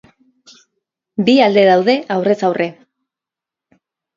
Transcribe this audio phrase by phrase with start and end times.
[1.27, 2.69] Bi alde daude aurrez aurre.